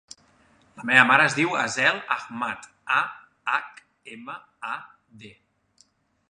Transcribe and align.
La 0.77 0.85
meva 0.89 1.01
mare 1.09 1.27
es 1.31 1.35
diu 1.39 1.51
Aseel 1.63 1.99
Ahmad: 2.15 2.65
a, 3.01 3.03
hac, 3.53 3.85
ema, 4.17 4.39
a, 4.71 4.75
de. 5.25 5.33